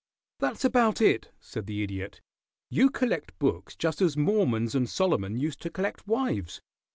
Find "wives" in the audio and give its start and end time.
6.07-6.59